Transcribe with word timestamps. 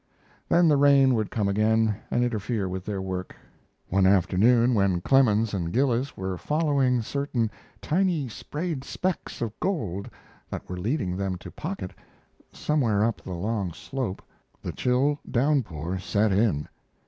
Then 0.49 0.67
the 0.67 0.77
rain 0.77 1.13
would 1.13 1.29
come 1.29 1.47
again 1.47 1.95
and 2.09 2.23
interfere 2.23 2.67
with 2.67 2.85
their 2.85 3.03
work. 3.03 3.35
One 3.89 4.07
afternoon, 4.07 4.73
when 4.73 4.99
Clemens 5.01 5.53
and 5.53 5.71
Gillis 5.71 6.17
were 6.17 6.39
following 6.39 7.03
certain 7.03 7.51
tiny 7.83 8.27
sprayed 8.27 8.83
specks 8.83 9.43
of 9.43 9.53
gold 9.59 10.09
that 10.49 10.67
were 10.67 10.77
leading 10.79 11.17
them 11.17 11.35
to 11.37 11.51
pocket 11.51 11.91
somewhere 12.51 13.03
up 13.05 13.21
the 13.21 13.33
long 13.33 13.73
slope, 13.73 14.23
the 14.63 14.71
chill 14.71 15.19
downpour 15.29 15.99
set 15.99 16.31
in. 16.31 16.67